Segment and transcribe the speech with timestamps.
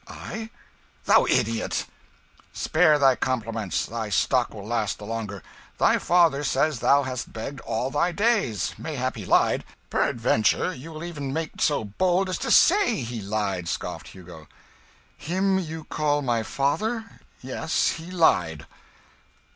[0.07, 0.49] "I?
[1.05, 1.85] Thou idiot!"
[2.53, 5.43] "Spare thy compliments thy stock will last the longer.
[5.77, 8.73] Thy father says thou hast begged all thy days.
[8.79, 9.63] Mayhap he lied.
[9.91, 14.47] Peradventure you will even make so bold as to say he lied," scoffed Hugo.
[15.19, 17.05] "Him you call my father?
[17.41, 18.65] Yes, he lied."